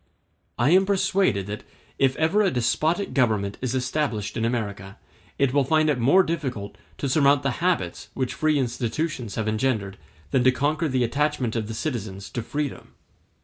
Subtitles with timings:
[0.01, 0.03] *d
[0.65, 1.63] I am persuaded that,
[1.99, 4.97] if ever a despotic government is established in America,
[5.37, 9.99] it will find it more difficult to surmount the habits which free institutions have engendered
[10.31, 12.95] than to conquer the attachment of the citizens to freedom.